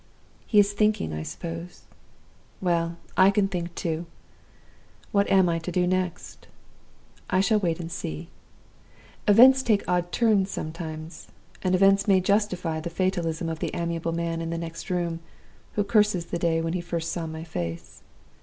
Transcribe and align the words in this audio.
"He 0.47 0.57
is 0.57 0.73
thinking, 0.73 1.13
I 1.13 1.21
suppose? 1.21 1.83
Well! 2.59 2.97
I 3.15 3.29
can 3.29 3.47
think 3.47 3.75
too. 3.75 4.07
What 5.11 5.29
am 5.29 5.47
I 5.47 5.59
to 5.59 5.71
do 5.71 5.85
next? 5.85 6.47
I 7.29 7.39
shall 7.39 7.59
wait 7.59 7.79
and 7.79 7.91
see. 7.91 8.29
Events 9.27 9.61
take 9.61 9.87
odd 9.87 10.11
turns 10.11 10.49
sometimes; 10.49 11.27
and 11.61 11.75
events 11.75 12.07
may 12.07 12.19
justify 12.19 12.79
the 12.79 12.89
fatalism 12.89 13.47
of 13.47 13.59
the 13.59 13.69
amiable 13.75 14.11
man 14.11 14.41
in 14.41 14.49
the 14.49 14.57
next 14.57 14.89
room, 14.89 15.19
who 15.73 15.83
curses 15.83 16.25
the 16.25 16.39
day 16.39 16.61
when 16.61 16.73
he 16.73 16.81
first 16.81 17.11
saw 17.11 17.27
my 17.27 17.43
face. 17.43 18.01